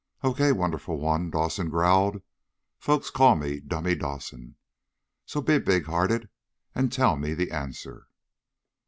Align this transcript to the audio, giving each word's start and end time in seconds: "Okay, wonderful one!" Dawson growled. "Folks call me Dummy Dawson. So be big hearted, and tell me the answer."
"Okay, 0.23 0.51
wonderful 0.51 0.97
one!" 0.97 1.29
Dawson 1.29 1.69
growled. 1.69 2.23
"Folks 2.79 3.11
call 3.11 3.35
me 3.35 3.59
Dummy 3.59 3.93
Dawson. 3.93 4.55
So 5.27 5.41
be 5.41 5.59
big 5.59 5.85
hearted, 5.85 6.27
and 6.73 6.91
tell 6.91 7.15
me 7.17 7.35
the 7.35 7.51
answer." 7.51 8.07